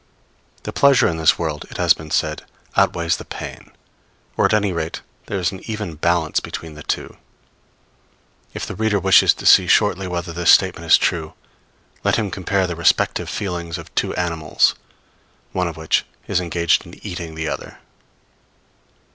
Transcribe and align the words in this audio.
The 0.63 0.73
pleasure 0.73 1.07
in 1.07 1.17
this 1.17 1.37
world, 1.37 1.67
it 1.69 1.77
has 1.77 1.93
been 1.93 2.09
said, 2.09 2.43
outweighs 2.75 3.17
the 3.17 3.23
pain; 3.23 3.69
or, 4.35 4.45
at 4.45 4.53
any 4.55 4.73
rate, 4.73 5.01
there 5.27 5.37
is 5.37 5.51
an 5.51 5.59
even 5.69 5.93
balance 5.93 6.39
between 6.39 6.73
the 6.73 6.81
two. 6.81 7.17
If 8.55 8.65
the 8.65 8.73
reader 8.73 8.99
wishes 8.99 9.35
to 9.35 9.45
see 9.45 9.67
shortly 9.67 10.07
whether 10.07 10.33
this 10.33 10.49
statement 10.49 10.87
is 10.87 10.97
true, 10.97 11.33
let 12.03 12.15
him 12.15 12.31
compare 12.31 12.65
the 12.65 12.75
respective 12.75 13.29
feelings 13.29 13.77
of 13.77 13.93
two 13.93 14.11
animals, 14.15 14.73
one 15.51 15.67
of 15.67 15.77
which 15.77 16.03
is 16.27 16.39
engaged 16.39 16.83
in 16.83 16.95
eating 17.05 17.35
the 17.35 17.47
other. 17.47 17.77